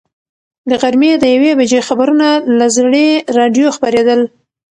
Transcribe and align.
د 0.69 0.71
غرمې 0.81 1.11
د 1.17 1.25
یوې 1.35 1.51
بجې 1.59 1.79
خبرونه 1.87 2.27
له 2.57 2.67
زړې 2.77 3.07
راډیو 3.37 3.67
خپرېدل. 3.75 4.21